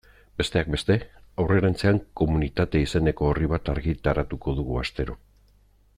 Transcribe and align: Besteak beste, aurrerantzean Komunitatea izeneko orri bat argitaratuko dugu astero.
Besteak 0.41 0.69
beste, 0.75 0.95
aurrerantzean 1.43 2.01
Komunitatea 2.21 2.87
izeneko 2.89 3.29
orri 3.35 3.51
bat 3.55 3.73
argitaratuko 3.75 4.57
dugu 4.63 4.81
astero. 4.87 5.21